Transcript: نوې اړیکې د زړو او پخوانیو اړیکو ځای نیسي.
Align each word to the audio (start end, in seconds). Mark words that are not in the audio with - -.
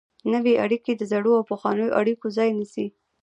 نوې 0.33 0.53
اړیکې 0.63 0.91
د 0.95 1.01
زړو 1.11 1.31
او 1.37 1.43
پخوانیو 1.51 1.95
اړیکو 1.99 2.27
ځای 2.37 2.49
نیسي. 2.59 2.85